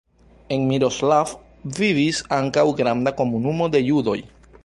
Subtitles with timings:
[0.55, 1.33] En Miroslav
[1.81, 4.19] vivis ankaŭ granda komunumo de judoj.